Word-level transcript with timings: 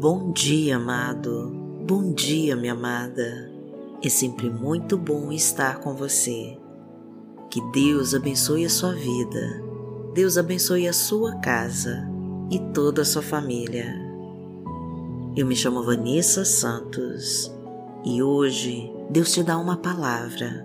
Bom 0.00 0.30
dia, 0.30 0.76
amado. 0.76 1.50
Bom 1.84 2.12
dia, 2.12 2.54
minha 2.54 2.72
amada. 2.72 3.50
É 4.00 4.08
sempre 4.08 4.48
muito 4.48 4.96
bom 4.96 5.32
estar 5.32 5.80
com 5.80 5.92
você. 5.92 6.56
Que 7.50 7.60
Deus 7.72 8.14
abençoe 8.14 8.64
a 8.64 8.70
sua 8.70 8.94
vida. 8.94 9.60
Deus 10.14 10.38
abençoe 10.38 10.86
a 10.86 10.92
sua 10.92 11.34
casa 11.40 12.08
e 12.48 12.60
toda 12.72 13.02
a 13.02 13.04
sua 13.04 13.22
família. 13.22 13.92
Eu 15.36 15.44
me 15.44 15.56
chamo 15.56 15.82
Vanessa 15.82 16.44
Santos 16.44 17.52
e 18.04 18.22
hoje 18.22 18.92
Deus 19.10 19.32
te 19.32 19.42
dá 19.42 19.58
uma 19.58 19.78
palavra. 19.78 20.64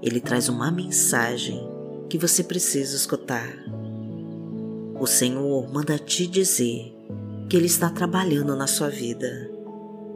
Ele 0.00 0.20
traz 0.20 0.48
uma 0.48 0.70
mensagem 0.70 1.60
que 2.08 2.16
você 2.16 2.44
precisa 2.44 2.94
escutar. 2.94 3.52
O 5.00 5.08
Senhor 5.08 5.68
manda 5.72 5.98
te 5.98 6.24
dizer 6.24 6.99
que 7.50 7.56
Ele 7.56 7.66
está 7.66 7.90
trabalhando 7.90 8.54
na 8.54 8.68
sua 8.68 8.88
vida 8.88 9.50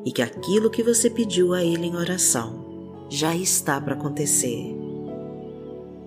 e 0.04 0.12
que 0.12 0.22
aquilo 0.22 0.70
que 0.70 0.84
você 0.84 1.10
pediu 1.10 1.52
a 1.52 1.64
Ele 1.64 1.88
em 1.88 1.96
oração 1.96 3.06
já 3.10 3.34
está 3.34 3.80
para 3.80 3.94
acontecer. 3.94 4.72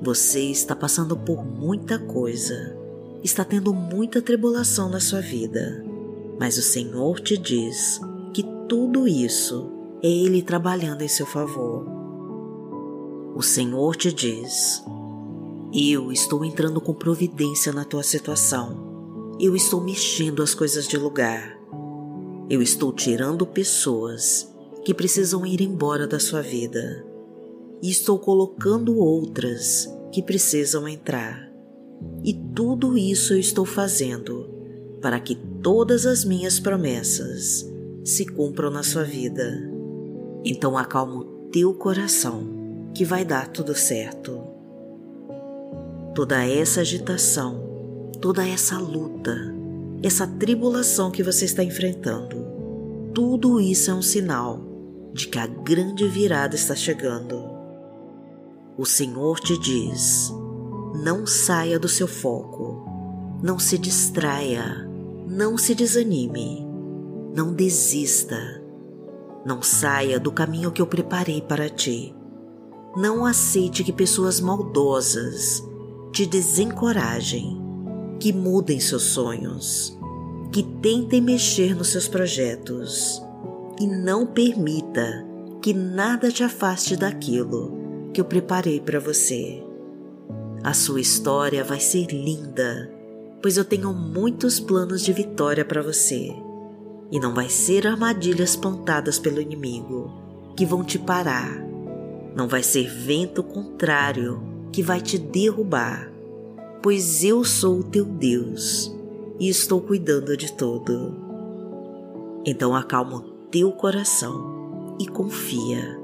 Você 0.01 0.39
está 0.43 0.73
passando 0.73 1.17
por 1.17 1.43
muita 1.43 1.99
coisa, 1.99 2.77
está 3.21 3.43
tendo 3.43 3.73
muita 3.73 4.21
tribulação 4.21 4.89
na 4.89 5.01
sua 5.01 5.19
vida, 5.19 5.83
mas 6.39 6.57
o 6.57 6.61
Senhor 6.61 7.19
te 7.19 7.37
diz 7.37 7.99
que 8.33 8.43
tudo 8.69 9.05
isso 9.05 9.69
é 10.01 10.07
Ele 10.07 10.41
trabalhando 10.41 11.01
em 11.01 11.09
seu 11.09 11.25
favor. 11.25 11.85
O 13.35 13.41
Senhor 13.41 13.97
te 13.97 14.13
diz: 14.13 14.81
Eu 15.73 16.09
estou 16.09 16.45
entrando 16.45 16.79
com 16.79 16.93
providência 16.93 17.73
na 17.73 17.83
tua 17.83 18.03
situação 18.03 18.86
eu 19.39 19.55
estou 19.55 19.79
mexendo 19.79 20.41
as 20.41 20.55
coisas 20.55 20.87
de 20.87 20.97
lugar. 20.97 21.55
Eu 22.49 22.59
estou 22.59 22.91
tirando 22.91 23.45
pessoas 23.45 24.51
que 24.83 24.93
precisam 24.93 25.45
ir 25.45 25.61
embora 25.61 26.07
da 26.07 26.19
sua 26.19 26.41
vida 26.41 27.05
e 27.81 27.89
estou 27.89 28.17
colocando 28.17 28.97
outras 28.97 29.87
que 30.11 30.23
precisam 30.23 30.87
entrar. 30.87 31.47
E 32.23 32.33
tudo 32.33 32.97
isso 32.97 33.33
eu 33.33 33.39
estou 33.39 33.63
fazendo 33.63 34.49
para 35.01 35.19
que 35.19 35.35
todas 35.61 36.07
as 36.07 36.25
minhas 36.25 36.59
promessas 36.59 37.69
se 38.03 38.25
cumpram 38.25 38.71
na 38.71 38.81
sua 38.81 39.03
vida. 39.03 39.69
Então 40.43 40.75
acalma 40.75 41.17
o 41.17 41.23
teu 41.51 41.75
coração, 41.75 42.89
que 42.91 43.05
vai 43.05 43.23
dar 43.23 43.49
tudo 43.49 43.75
certo. 43.75 44.41
Toda 46.15 46.43
essa 46.43 46.81
agitação 46.81 47.66
toda 48.21 48.47
essa 48.47 48.77
luta, 48.77 49.35
essa 50.01 50.25
tribulação 50.25 51.11
que 51.11 51.23
você 51.23 51.45
está 51.45 51.63
enfrentando, 51.63 52.45
tudo 53.13 53.59
isso 53.59 53.91
é 53.91 53.93
um 53.93 54.01
sinal 54.01 54.61
de 55.13 55.27
que 55.27 55.39
a 55.39 55.47
grande 55.47 56.07
virada 56.07 56.55
está 56.55 56.75
chegando. 56.75 57.43
O 58.77 58.85
Senhor 58.85 59.39
te 59.39 59.57
diz: 59.59 60.31
não 61.03 61.25
saia 61.25 61.79
do 61.79 61.87
seu 61.87 62.07
foco, 62.07 62.85
não 63.41 63.59
se 63.59 63.77
distraia, 63.77 64.87
não 65.27 65.57
se 65.57 65.73
desanime, 65.73 66.67
não 67.35 67.53
desista, 67.53 68.61
não 69.45 69.61
saia 69.61 70.19
do 70.19 70.31
caminho 70.31 70.71
que 70.71 70.81
eu 70.81 70.87
preparei 70.87 71.41
para 71.41 71.69
ti. 71.69 72.13
Não 72.95 73.25
aceite 73.25 73.83
que 73.83 73.93
pessoas 73.93 74.39
maldosas 74.39 75.63
te 76.11 76.25
desencorajem 76.25 77.66
que 78.19 78.33
mudem 78.33 78.79
seus 78.79 79.03
sonhos, 79.03 79.97
que 80.51 80.63
tentem 80.63 81.21
mexer 81.21 81.75
nos 81.75 81.89
seus 81.89 82.07
projetos 82.07 83.21
e 83.79 83.85
não 83.85 84.25
permita 84.25 85.25
que 85.61 85.73
nada 85.73 86.31
te 86.31 86.43
afaste 86.43 86.95
daquilo 86.95 88.09
que 88.13 88.21
eu 88.21 88.25
preparei 88.25 88.79
para 88.79 88.99
você. 88.99 89.63
A 90.63 90.73
sua 90.73 90.99
história 90.99 91.63
vai 91.63 91.79
ser 91.79 92.07
linda, 92.07 92.91
pois 93.41 93.57
eu 93.57 93.65
tenho 93.65 93.93
muitos 93.93 94.59
planos 94.59 95.03
de 95.03 95.13
vitória 95.13 95.63
para 95.63 95.81
você. 95.81 96.33
E 97.11 97.19
não 97.19 97.33
vai 97.33 97.49
ser 97.49 97.87
armadilhas 97.87 98.55
plantadas 98.55 99.17
pelo 99.17 99.39
inimigo 99.39 100.11
que 100.57 100.65
vão 100.65 100.83
te 100.83 100.99
parar. 100.99 101.63
Não 102.35 102.47
vai 102.47 102.63
ser 102.63 102.89
vento 102.89 103.43
contrário 103.43 104.41
que 104.71 104.81
vai 104.83 104.99
te 104.99 105.17
derrubar 105.17 106.11
pois 106.81 107.23
eu 107.23 107.43
sou 107.43 107.79
o 107.79 107.83
teu 107.83 108.05
Deus 108.05 108.93
e 109.39 109.49
estou 109.49 109.81
cuidando 109.81 110.35
de 110.35 110.51
tudo. 110.53 111.15
Então 112.45 112.75
acalma 112.75 113.17
o 113.17 113.21
teu 113.49 113.71
coração 113.71 114.95
e 114.99 115.07
confia, 115.07 115.99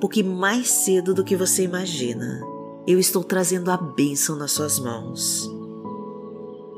porque 0.00 0.22
mais 0.22 0.70
cedo 0.70 1.14
do 1.14 1.24
que 1.24 1.36
você 1.36 1.62
imagina, 1.62 2.40
eu 2.86 2.98
estou 2.98 3.22
trazendo 3.24 3.70
a 3.70 3.76
bênção 3.76 4.36
nas 4.36 4.52
suas 4.52 4.78
mãos. 4.78 5.50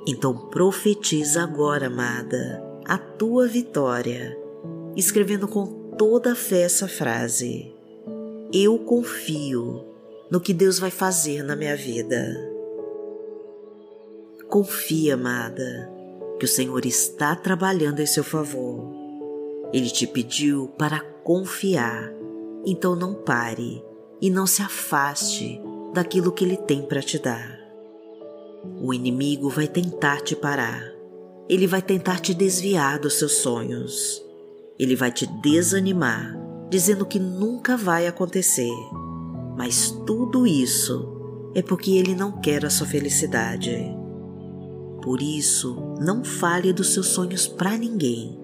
Então 0.07 0.35
profetiza 0.49 1.43
agora, 1.43 1.87
amada, 1.87 2.63
a 2.85 2.99
tua 2.99 3.47
vitória, 3.47 4.37
escrevendo 4.97 5.47
com 5.47 5.67
toda 5.97 6.35
fé 6.35 6.63
essa 6.63 6.89
frase: 6.89 7.73
Eu 8.53 8.79
confio 8.79 9.85
no 10.31 10.41
que 10.41 10.55
Deus 10.55 10.79
vai 10.79 10.91
fazer 10.91 11.43
na 11.43 11.55
minha 11.55 11.77
vida. 11.77 12.50
Confia, 14.51 15.15
amada, 15.15 15.89
que 16.37 16.45
o 16.45 16.49
Senhor 16.49 16.85
está 16.85 17.37
trabalhando 17.37 18.01
em 18.01 18.07
seu 18.07 18.25
favor. 18.25 18.85
Ele 19.73 19.89
te 19.89 20.09
pediu 20.09 20.67
para 20.77 20.99
confiar, 21.23 22.13
então 22.67 22.97
não 22.97 23.15
pare 23.15 23.81
e 24.21 24.29
não 24.29 24.49
se 24.49 24.61
afaste 24.61 25.63
daquilo 25.95 26.33
que 26.33 26.45
Ele 26.45 26.57
tem 26.57 26.83
para 26.83 27.01
te 27.01 27.17
dar. 27.17 27.61
O 28.83 28.93
inimigo 28.93 29.49
vai 29.49 29.69
tentar 29.69 30.21
te 30.21 30.35
parar, 30.35 30.83
ele 31.49 31.69
vai 31.69 31.81
tentar 31.81 32.19
te 32.19 32.35
desviar 32.35 32.99
dos 32.99 33.21
seus 33.21 33.37
sonhos, 33.37 34.21
ele 34.77 34.97
vai 34.97 35.13
te 35.13 35.29
desanimar, 35.41 36.37
dizendo 36.69 37.07
que 37.07 37.21
nunca 37.21 37.77
vai 37.77 38.09
acontecer. 38.09 38.75
Mas 39.57 39.93
tudo 40.05 40.45
isso 40.45 41.51
é 41.55 41.63
porque 41.63 41.93
ele 41.93 42.17
não 42.17 42.41
quer 42.41 42.65
a 42.65 42.71
sua 42.71 42.87
felicidade. 42.89 44.00
Por 45.03 45.23
isso, 45.23 45.97
não 46.01 46.23
fale 46.23 46.73
dos 46.73 46.93
seus 46.93 47.07
sonhos 47.09 47.47
para 47.47 47.77
ninguém. 47.77 48.39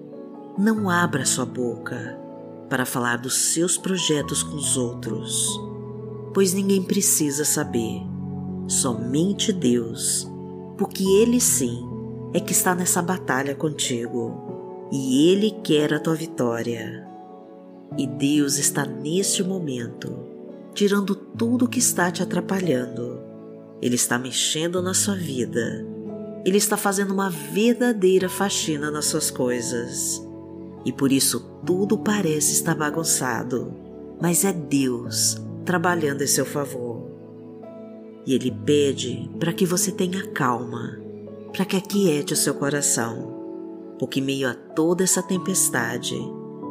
Não 0.57 0.89
abra 0.89 1.25
sua 1.25 1.45
boca 1.45 2.17
para 2.69 2.85
falar 2.85 3.17
dos 3.17 3.35
seus 3.35 3.77
projetos 3.77 4.43
com 4.43 4.55
os 4.55 4.75
outros, 4.75 5.59
pois 6.33 6.53
ninguém 6.53 6.83
precisa 6.83 7.45
saber, 7.45 8.01
somente 8.67 9.53
Deus, 9.53 10.29
porque 10.77 11.03
Ele 11.03 11.39
sim 11.39 11.87
é 12.33 12.39
que 12.39 12.51
está 12.51 12.75
nessa 12.75 13.01
batalha 13.01 13.55
contigo 13.55 14.87
e 14.91 15.29
Ele 15.29 15.51
quer 15.63 15.93
a 15.93 15.99
tua 15.99 16.15
vitória. 16.15 17.07
E 17.97 18.05
Deus 18.05 18.57
está 18.57 18.85
neste 18.85 19.43
momento 19.43 20.27
tirando 20.77 21.15
tudo 21.15 21.67
que 21.67 21.79
está 21.79 22.11
te 22.11 22.21
atrapalhando. 22.21 23.19
Ele 23.81 23.95
está 23.95 24.19
mexendo 24.19 24.79
na 24.79 24.93
sua 24.93 25.15
vida 25.15 25.83
ele 26.45 26.57
está 26.57 26.77
fazendo 26.77 27.13
uma 27.13 27.29
verdadeira 27.29 28.29
faxina 28.29 28.89
nas 28.89 29.05
suas 29.05 29.29
coisas. 29.29 30.21
E 30.85 30.91
por 30.91 31.11
isso 31.11 31.39
tudo 31.65 31.97
parece 31.97 32.53
estar 32.53 32.75
bagunçado, 32.75 33.73
mas 34.21 34.45
é 34.45 34.53
Deus 34.53 35.37
trabalhando 35.65 36.21
em 36.21 36.27
seu 36.27 36.45
favor. 36.45 37.05
E 38.25 38.33
Ele 38.33 38.51
pede 38.51 39.29
para 39.39 39.51
que 39.51 39.65
você 39.65 39.91
tenha 39.91 40.27
calma, 40.31 40.97
para 41.51 41.65
que 41.65 41.75
aquiete 41.75 42.33
o 42.33 42.37
seu 42.37 42.53
coração, 42.53 43.95
porque 43.99 44.21
meio 44.21 44.49
a 44.49 44.53
toda 44.53 45.03
essa 45.03 45.21
tempestade, 45.21 46.15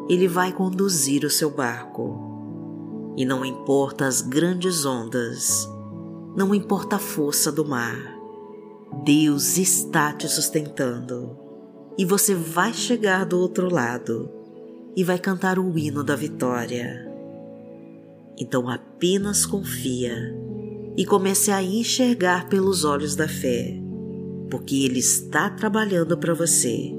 Ele 0.09 0.27
vai 0.27 0.53
conduzir 0.53 1.25
o 1.25 1.31
seu 1.31 1.51
barco. 1.51 3.15
E 3.17 3.25
não 3.25 3.45
importa 3.45 4.07
as 4.07 4.23
grandes 4.23 4.85
ondas, 4.85 5.69
não 6.35 6.55
importa 6.55 6.97
a 6.97 6.99
força 6.99 7.51
do 7.53 7.65
mar, 7.65 8.16
Deus 9.07 9.57
está 9.57 10.13
te 10.13 10.27
sustentando 10.27 11.39
e 11.97 12.05
você 12.05 12.35
vai 12.35 12.75
chegar 12.75 13.25
do 13.25 13.39
outro 13.39 13.73
lado 13.73 14.29
e 14.97 15.05
vai 15.05 15.17
cantar 15.17 15.61
o 15.61 15.79
hino 15.79 16.03
da 16.03 16.17
vitória. 16.17 17.09
Então 18.37 18.69
apenas 18.69 19.47
confia 19.47 20.13
e 20.97 21.07
comece 21.07 21.53
a 21.53 21.63
enxergar 21.63 22.49
pelos 22.49 22.85
olhos 22.85 23.15
da 23.15 23.29
fé, 23.29 23.81
porque 24.51 24.85
Ele 24.85 24.99
está 24.99 25.51
trabalhando 25.51 26.19
para 26.19 26.35
você, 26.35 26.93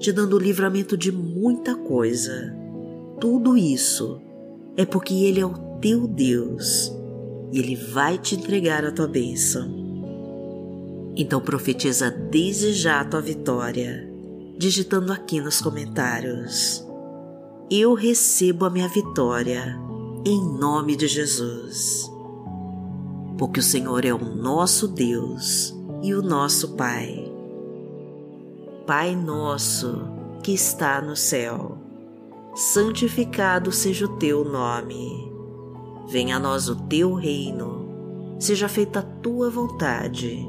te 0.00 0.10
dando 0.10 0.40
livramento 0.40 0.96
de 0.96 1.12
muita 1.12 1.76
coisa. 1.76 2.52
Tudo 3.20 3.56
isso 3.56 4.20
é 4.76 4.84
porque 4.84 5.14
Ele 5.14 5.38
é 5.38 5.46
o 5.46 5.54
teu 5.80 6.08
Deus 6.08 6.92
e 7.52 7.60
Ele 7.60 7.76
vai 7.76 8.18
te 8.18 8.34
entregar 8.34 8.84
a 8.84 8.90
tua 8.90 9.06
bênção. 9.06 9.85
Então 11.16 11.40
profetiza 11.40 12.10
desde 12.10 12.72
já 12.72 13.00
a 13.00 13.04
tua 13.04 13.20
vitória 13.20 14.16
digitando 14.58 15.12
aqui 15.12 15.40
nos 15.40 15.60
comentários. 15.60 16.86
Eu 17.70 17.94
recebo 17.94 18.64
a 18.64 18.70
minha 18.70 18.88
vitória 18.88 19.78
em 20.24 20.40
nome 20.58 20.96
de 20.96 21.06
Jesus. 21.06 22.10
Porque 23.36 23.60
o 23.60 23.62
Senhor 23.62 24.04
é 24.04 24.14
o 24.14 24.18
nosso 24.18 24.88
Deus 24.88 25.76
e 26.02 26.14
o 26.14 26.22
nosso 26.22 26.74
Pai. 26.74 27.30
Pai 28.86 29.14
nosso 29.14 30.08
que 30.42 30.52
está 30.52 31.02
no 31.02 31.16
céu, 31.16 31.76
santificado 32.54 33.72
seja 33.72 34.06
o 34.06 34.16
teu 34.16 34.44
nome. 34.44 35.32
Venha 36.08 36.36
a 36.36 36.38
nós 36.38 36.68
o 36.68 36.76
teu 36.86 37.14
reino, 37.14 38.36
seja 38.38 38.68
feita 38.68 39.00
a 39.00 39.02
tua 39.02 39.50
vontade, 39.50 40.48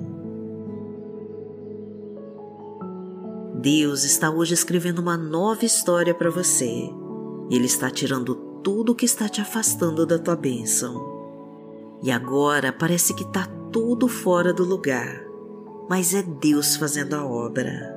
Deus 3.61 4.03
está 4.03 4.31
hoje 4.31 4.55
escrevendo 4.55 4.99
uma 4.99 5.15
nova 5.15 5.63
história 5.63 6.15
para 6.15 6.31
você. 6.31 6.89
Ele 7.47 7.65
está 7.65 7.91
tirando 7.91 8.33
tudo 8.63 8.95
que 8.95 9.05
está 9.05 9.29
te 9.29 9.39
afastando 9.39 10.03
da 10.03 10.17
tua 10.17 10.35
bênção 10.35 11.11
e 12.01 12.09
agora 12.09 12.73
parece 12.73 13.13
que 13.13 13.23
está 13.23 13.45
tudo 13.71 14.07
fora 14.07 14.51
do 14.51 14.63
lugar, 14.63 15.23
mas 15.87 16.15
é 16.15 16.23
Deus 16.23 16.75
fazendo 16.75 17.13
a 17.13 17.23
obra. 17.23 17.95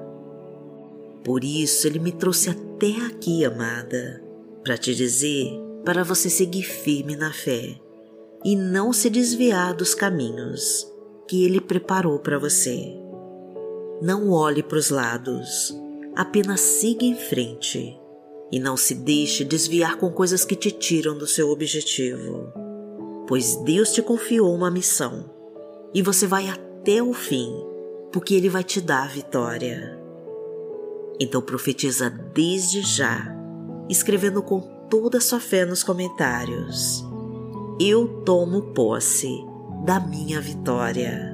Por 1.24 1.42
isso 1.42 1.86
Ele 1.86 1.98
me 1.98 2.12
trouxe 2.12 2.50
até 2.50 3.00
aqui, 3.06 3.42
amada, 3.42 4.22
para 4.62 4.76
te 4.76 4.94
dizer 4.94 5.58
para 5.82 6.04
você 6.04 6.28
seguir 6.28 6.64
firme 6.64 7.16
na 7.16 7.32
fé 7.32 7.80
e 8.44 8.54
não 8.54 8.92
se 8.92 9.08
desviar 9.08 9.72
dos 9.72 9.94
caminhos 9.94 10.86
que 11.26 11.42
Ele 11.42 11.60
preparou 11.60 12.18
para 12.18 12.38
você. 12.38 13.03
Não 14.02 14.30
olhe 14.30 14.62
para 14.62 14.78
os 14.78 14.90
lados, 14.90 15.74
apenas 16.16 16.60
siga 16.60 17.04
em 17.04 17.14
frente 17.14 17.98
e 18.52 18.58
não 18.58 18.76
se 18.76 18.94
deixe 18.94 19.44
desviar 19.44 19.96
com 19.96 20.10
coisas 20.10 20.44
que 20.44 20.54
te 20.54 20.70
tiram 20.70 21.16
do 21.16 21.26
seu 21.26 21.50
objetivo 21.50 22.64
pois 23.26 23.56
Deus 23.56 23.92
te 23.92 24.02
confiou 24.02 24.54
uma 24.54 24.70
missão 24.70 25.30
e 25.92 26.02
você 26.02 26.26
vai 26.26 26.48
até 26.48 27.02
o 27.02 27.12
fim, 27.12 27.52
porque 28.12 28.34
Ele 28.34 28.48
vai 28.48 28.64
te 28.64 28.80
dar 28.80 29.04
a 29.04 29.08
vitória. 29.08 29.98
Então 31.18 31.40
profetiza 31.40 32.10
desde 32.10 32.82
já, 32.82 33.34
escrevendo 33.88 34.42
com 34.42 34.60
toda 34.90 35.18
a 35.18 35.20
sua 35.20 35.40
fé 35.40 35.64
nos 35.64 35.82
comentários. 35.82 37.04
Eu 37.80 38.22
tomo 38.24 38.72
posse 38.74 39.28
da 39.84 40.00
minha 40.00 40.40
vitória. 40.40 41.33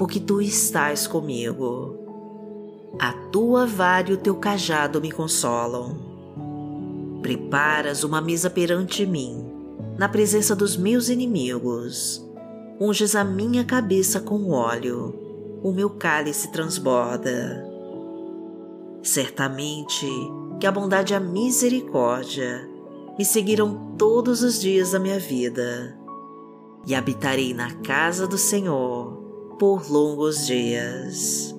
porque 0.00 0.18
tu 0.18 0.40
estás 0.40 1.06
comigo. 1.06 1.94
A 2.98 3.12
tua 3.30 3.66
vara 3.66 4.08
e 4.10 4.14
o 4.14 4.16
teu 4.16 4.34
cajado 4.34 4.98
me 4.98 5.12
consolam. 5.12 5.94
Preparas 7.20 8.02
uma 8.02 8.18
mesa 8.18 8.48
perante 8.48 9.04
mim, 9.04 9.44
na 9.98 10.08
presença 10.08 10.56
dos 10.56 10.74
meus 10.74 11.10
inimigos 11.10 12.26
unges 12.80 13.14
a 13.14 13.22
minha 13.22 13.62
cabeça 13.62 14.20
com 14.20 14.48
óleo, 14.48 15.14
o 15.62 15.70
meu 15.70 15.90
cálice 15.90 16.50
transborda. 16.50 17.62
Certamente 19.02 20.06
que 20.58 20.66
a 20.66 20.72
bondade 20.72 21.12
e 21.12 21.16
a 21.16 21.20
misericórdia 21.20 22.66
me 23.18 23.24
seguirão 23.26 23.96
todos 23.98 24.42
os 24.42 24.62
dias 24.62 24.92
da 24.92 24.98
minha 24.98 25.18
vida, 25.18 25.94
e 26.86 26.94
habitarei 26.94 27.52
na 27.52 27.74
casa 27.82 28.26
do 28.26 28.38
Senhor 28.38 29.19
por 29.60 29.90
longos 29.90 30.46
dias. 30.46 31.54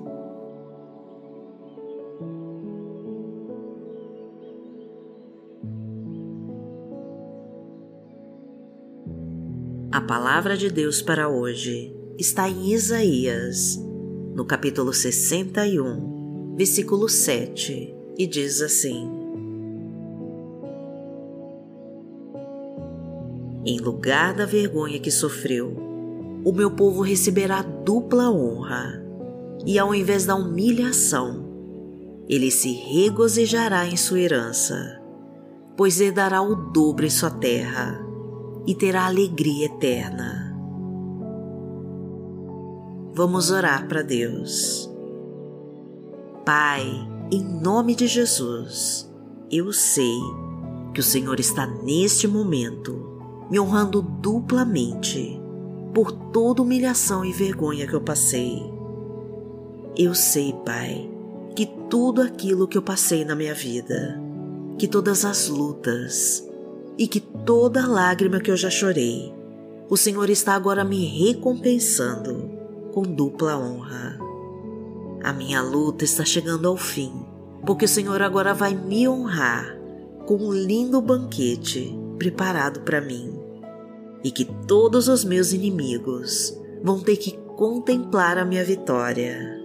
A 9.92 10.02
palavra 10.02 10.58
de 10.58 10.72
Deus 10.72 11.00
para 11.04 11.30
hoje 11.30 11.96
está 12.18 12.50
em 12.50 12.74
Isaías, 12.74 13.80
no 14.34 14.46
capítulo 14.46 14.92
61, 14.92 16.56
versículo 16.56 17.08
7, 17.08 17.96
e 18.18 18.26
diz 18.26 18.64
assim: 18.64 19.08
Em 23.64 23.80
lugar 23.80 24.34
da 24.34 24.48
vergonha 24.48 25.00
que 25.00 25.12
sofreu, 25.12 25.91
o 26.44 26.52
meu 26.52 26.72
povo 26.72 27.02
receberá 27.02 27.62
dupla 27.62 28.30
honra, 28.30 29.04
e 29.66 29.78
ao 29.78 29.94
invés 29.94 30.26
da 30.26 30.36
humilhação, 30.36 31.46
ele 32.28 32.50
se 32.50 32.72
regozijará 32.72 33.86
em 33.86 33.96
sua 33.96 34.20
herança, 34.20 35.02
pois 35.78 36.00
herdará 36.00 36.42
o 36.42 36.56
dobro 36.72 37.06
em 37.06 37.10
sua 37.10 37.30
terra 37.30 38.00
e 38.66 38.74
terá 38.74 39.06
alegria 39.06 39.66
eterna. 39.66 40.56
Vamos 43.14 43.52
orar 43.52 43.88
para 43.88 44.02
Deus. 44.02 44.90
Pai, 46.46 46.86
em 47.32 47.44
nome 47.44 47.94
de 47.94 48.08
Jesus, 48.08 49.12
eu 49.52 49.74
sei 49.74 50.18
que 50.94 51.02
o 51.02 51.04
Senhor 51.04 51.40
está 51.40 51.68
neste 51.68 52.28
momento 52.28 53.12
me 53.50 53.60
honrando 53.60 54.02
duplamente 54.02 55.41
por 55.94 56.12
toda 56.12 56.62
humilhação 56.62 57.26
e 57.26 57.32
vergonha 57.32 57.88
que 57.88 57.94
eu 57.94 58.02
passei. 58.02 58.62
Eu 59.98 60.16
sei, 60.16 60.54
Pai, 60.66 61.10
que 61.56 61.66
tudo 61.90 62.22
aquilo 62.22 62.68
que 62.68 62.78
eu 62.78 62.82
passei 62.82 63.26
na 63.26 63.36
minha 63.36 63.54
vida, 63.54 64.20
que 64.78 64.88
todas 64.88 65.26
as 65.26 65.48
lutas, 65.48 66.48
e 66.98 67.08
que 67.08 67.20
toda 67.20 67.88
lágrima 67.88 68.40
que 68.40 68.52
eu 68.52 68.56
já 68.56 68.70
chorei, 68.70 69.34
o 69.90 69.98
Senhor 69.98 70.30
está 70.30 70.54
agora 70.54 70.84
me 70.84 71.06
recompensando 71.06 72.50
com 72.94 73.02
dupla 73.02 73.58
honra. 73.58 74.20
A 75.24 75.34
minha 75.34 75.62
luta 75.62 76.04
está 76.04 76.24
chegando 76.24 76.68
ao 76.68 76.78
fim, 76.78 77.12
porque 77.66 77.86
o 77.86 77.90
Senhor 77.90 78.22
agora 78.22 78.54
vai 78.54 78.74
me 78.74 79.08
honrar 79.08 79.78
com 80.26 80.36
um 80.36 80.54
lindo 80.54 81.02
banquete 81.02 81.98
preparado 82.18 82.82
para 82.82 83.02
mim, 83.02 83.41
e 84.24 84.32
que 84.32 84.46
todos 84.46 85.08
os 85.08 85.24
meus 85.24 85.52
inimigos 85.52 86.58
vão 86.84 87.00
ter 87.00 87.18
que 87.18 87.38
contemplar 87.56 88.38
a 88.38 88.46
minha 88.46 88.64
vitória. 88.64 89.60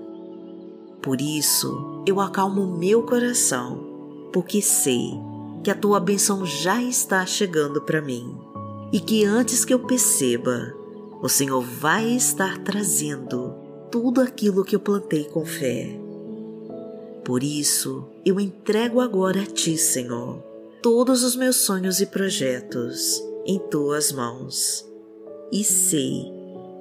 Por 1.03 1.21
isso, 1.21 2.03
eu 2.07 2.21
acalmo 2.21 2.67
meu 2.67 3.03
coração, 3.03 4.31
porque 4.33 4.61
sei 4.61 5.13
que 5.63 5.71
a 5.71 5.75
tua 5.75 6.01
bênção 6.01 6.45
já 6.45 6.83
está 6.83 7.25
chegando 7.25 7.81
para 7.81 8.03
mim 8.03 8.37
e 8.93 9.01
que 9.01 9.25
antes 9.25 9.65
que 9.65 9.73
eu 9.73 9.81
perceba, 9.81 10.75
o 11.23 11.29
Senhor 11.29 11.63
vai 11.63 12.09
estar 12.11 12.59
trazendo 12.59 13.55
tudo 13.91 14.21
aquilo 14.21 14.65
que 14.65 14.77
eu 14.77 14.81
plantei 14.81 15.25
com 15.25 15.45
fé. 15.45 15.99
Por 17.25 17.43
isso, 17.43 18.05
eu 18.25 18.39
entrego 18.39 19.01
agora 19.01 19.43
a 19.43 19.47
Ti, 19.47 19.77
Senhor, 19.77 20.39
todos 20.83 21.25
os 21.25 21.35
meus 21.35 21.57
sonhos 21.57 22.01
e 22.01 22.07
projetos 22.07 23.21
em 23.47 23.59
Tuas 23.59 24.13
mãos. 24.13 24.87
E 25.53 25.63
sei 25.63 26.33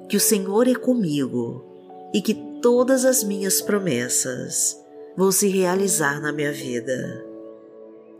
que 0.08 0.16
o 0.16 0.20
Senhor 0.20 0.66
é 0.66 0.74
comigo 0.74 1.64
e 2.12 2.20
que 2.20 2.34
todas 2.60 3.04
as 3.04 3.22
minhas 3.22 3.60
promessas 3.62 4.76
vão 5.16 5.30
se 5.30 5.48
realizar 5.48 6.20
na 6.20 6.32
minha 6.32 6.52
vida 6.52 7.26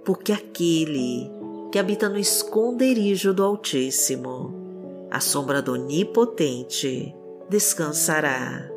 porque 0.06 0.32
aquele 0.32 1.28
que 1.72 1.80
habita 1.80 2.08
no 2.08 2.16
esconderijo 2.16 3.34
do 3.34 3.42
Altíssimo, 3.42 4.54
a 5.10 5.18
sombra 5.18 5.60
do 5.60 5.72
Onipotente 5.72 7.12
descansará. 7.50 8.70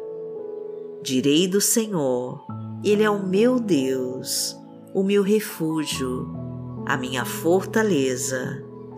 Direi 1.03 1.47
do 1.47 1.61
Senhor, 1.61 2.43
Ele 2.83 3.03
é 3.03 3.09
o 3.09 3.25
meu 3.25 3.59
Deus, 3.59 4.57
o 4.91 5.03
meu 5.03 5.21
refúgio, 5.21 6.27
a 6.88 6.97
minha 6.97 7.23
fortaleza, 7.23 8.65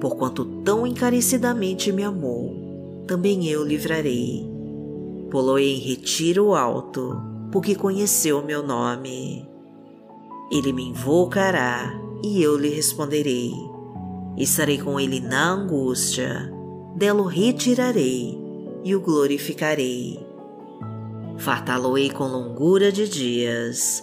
Porquanto 0.00 0.44
tão 0.62 0.86
encarecidamente 0.86 1.90
me 1.92 2.02
amou, 2.02 3.04
também 3.06 3.46
eu 3.46 3.64
livrarei 3.64 4.54
pô-lo 5.34 5.58
em 5.58 5.80
retiro 5.80 6.54
alto, 6.54 7.20
porque 7.50 7.74
conheceu 7.74 8.40
meu 8.40 8.64
nome. 8.64 9.44
Ele 10.48 10.72
me 10.72 10.84
invocará 10.90 11.92
e 12.22 12.40
eu 12.40 12.56
lhe 12.56 12.68
responderei. 12.68 13.50
Estarei 14.36 14.78
com 14.78 15.00
ele 15.00 15.18
na 15.18 15.50
angústia, 15.50 16.52
dela 16.94 17.20
o 17.20 17.26
retirarei 17.26 18.38
e 18.84 18.94
o 18.94 19.00
glorificarei. 19.00 20.24
Fartá-lo-ei 21.36 22.10
com 22.10 22.28
longura 22.28 22.92
de 22.92 23.08
dias 23.08 24.00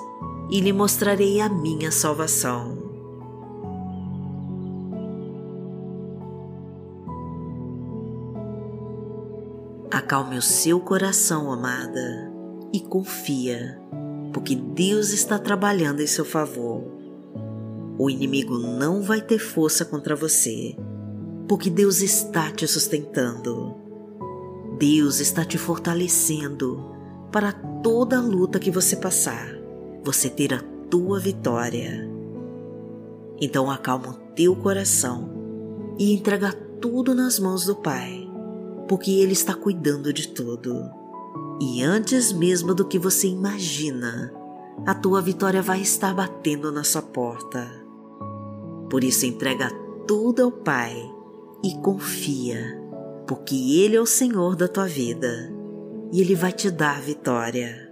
e 0.50 0.60
lhe 0.60 0.74
mostrarei 0.74 1.39
a 1.39 1.48
minha 1.48 1.91
salvação. 1.91 2.80
Acalme 10.12 10.38
o 10.38 10.41
seu 10.41 10.77
coração, 10.82 11.50
amada, 11.53 12.30
e 12.74 12.82
confia, 12.82 13.80
porque 14.34 14.58
Deus 14.58 15.12
está 15.12 15.39
trabalhando 15.39 16.01
em 16.01 16.06
seu 16.06 16.25
favor. 16.25 16.84
O 17.98 18.10
inimigo 18.10 18.58
não 18.58 19.01
vai 19.01 19.22
ter 19.22 19.39
força 19.39 19.86
contra 19.86 20.13
você, 20.13 20.75
porque 21.48 21.70
Deus 21.70 22.01
está 22.01 22.51
te 22.51 22.68
sustentando. 22.68 23.74
Deus 24.77 25.22
está 25.22 25.46
te 25.46 25.58
fortalecendo 25.58 26.94
para 27.32 27.53
toda 27.82 28.18
a 28.18 28.22
luta 28.22 28.60
que 28.60 28.70
você 28.70 28.98
passar, 28.98 29.48
você 30.03 30.30
ter 30.30 30.53
a 30.53 30.62
tua 30.89 31.22
vitória. 31.22 32.06
Então 33.39 33.72
acalma 33.72 34.10
o 34.10 34.34
teu 34.36 34.58
coração 34.58 35.96
e 35.98 36.13
entrega 36.13 36.51
tudo 36.82 37.15
nas 37.15 37.39
mãos 37.39 37.65
do 37.65 37.77
Pai 37.77 38.30
porque 38.91 39.10
Ele 39.21 39.31
está 39.31 39.53
cuidando 39.53 40.12
de 40.12 40.27
tudo. 40.27 40.91
E 41.62 41.81
antes 41.81 42.33
mesmo 42.33 42.75
do 42.75 42.83
que 42.83 43.00
você 43.00 43.25
imagina, 43.25 44.33
a 44.86 44.93
tua 44.93 45.21
vitória 45.21 45.62
vai 45.62 45.79
estar 45.79 46.13
batendo 46.13 46.74
na 46.74 46.83
sua 46.83 47.01
porta. 47.01 47.71
Por 48.89 49.01
isso, 49.01 49.25
entrega 49.25 49.71
tudo 50.05 50.43
ao 50.43 50.51
Pai 50.51 50.93
e 51.63 51.74
confia, 51.75 52.77
porque 53.25 53.55
Ele 53.79 53.95
é 53.95 54.01
o 54.01 54.05
Senhor 54.05 54.57
da 54.57 54.67
tua 54.67 54.88
vida 54.88 55.50
e 56.12 56.19
Ele 56.19 56.36
vai 56.36 56.51
te 56.51 56.69
dar 56.69 57.01
vitória. 57.01 57.89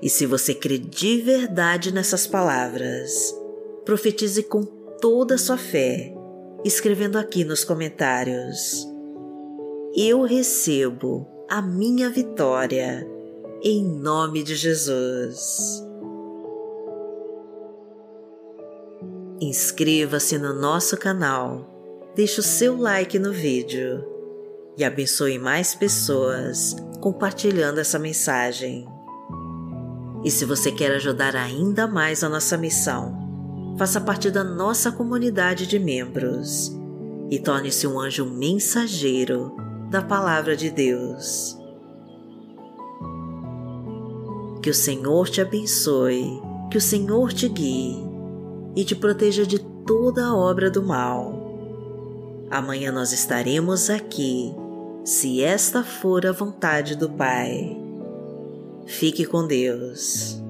E 0.00 0.08
se 0.08 0.26
você 0.26 0.54
crê 0.54 0.78
de 0.78 1.22
verdade 1.22 1.92
nessas 1.92 2.24
palavras, 2.24 3.36
profetize 3.84 4.44
com 4.44 4.62
toda 4.62 5.34
a 5.34 5.38
sua 5.38 5.58
fé 5.58 6.16
escrevendo 6.66 7.16
aqui 7.16 7.44
nos 7.44 7.62
comentários. 7.62 8.84
Eu 9.94 10.22
recebo 10.22 11.24
a 11.48 11.62
minha 11.62 12.10
vitória 12.10 13.06
em 13.62 13.84
nome 13.84 14.42
de 14.42 14.56
Jesus. 14.56 15.80
Inscreva-se 19.40 20.38
no 20.38 20.52
nosso 20.60 20.96
canal, 20.96 22.12
deixe 22.16 22.40
o 22.40 22.42
seu 22.42 22.76
like 22.76 23.16
no 23.16 23.32
vídeo 23.32 24.04
e 24.76 24.84
abençoe 24.84 25.38
mais 25.38 25.72
pessoas 25.72 26.74
compartilhando 27.00 27.78
essa 27.78 27.98
mensagem. 27.98 28.88
E 30.24 30.30
se 30.32 30.44
você 30.44 30.72
quer 30.72 30.90
ajudar 30.96 31.36
ainda 31.36 31.86
mais 31.86 32.24
a 32.24 32.28
nossa 32.28 32.56
missão, 32.56 33.25
faça 33.76 34.00
parte 34.00 34.30
da 34.30 34.42
nossa 34.42 34.90
comunidade 34.90 35.66
de 35.66 35.78
membros 35.78 36.74
e 37.30 37.38
torne-se 37.38 37.86
um 37.86 38.00
anjo 38.00 38.24
mensageiro 38.24 39.54
da 39.90 40.02
Palavra 40.02 40.56
de 40.56 40.70
Deus. 40.70 41.56
Que 44.62 44.70
o 44.70 44.74
Senhor 44.74 45.28
te 45.28 45.40
abençoe, 45.40 46.40
que 46.70 46.78
o 46.78 46.80
Senhor 46.80 47.32
te 47.32 47.48
guie 47.48 47.96
e 48.74 48.84
te 48.84 48.94
proteja 48.94 49.46
de 49.46 49.58
toda 49.58 50.26
a 50.26 50.36
obra 50.36 50.70
do 50.70 50.82
mal. 50.82 51.46
Amanhã 52.50 52.90
nós 52.92 53.12
estaremos 53.12 53.90
aqui, 53.90 54.54
se 55.04 55.42
esta 55.42 55.84
for 55.84 56.26
a 56.26 56.32
vontade 56.32 56.96
do 56.96 57.10
Pai. 57.10 57.76
Fique 58.86 59.24
com 59.24 59.46
Deus. 59.46 60.45